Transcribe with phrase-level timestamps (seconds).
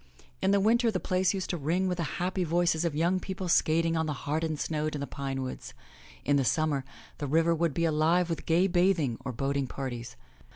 [0.41, 3.47] In the winter the place used to ring with the happy voices of young people
[3.47, 5.75] skating on the hardened snow in the pine woods.
[6.25, 6.83] In the summer
[7.19, 10.15] the river would be alive with gay bathing or boating parties.